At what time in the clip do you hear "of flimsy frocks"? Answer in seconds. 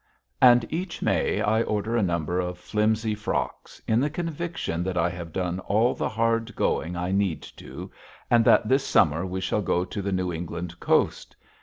2.39-3.79